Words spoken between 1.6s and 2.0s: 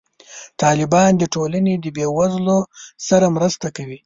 د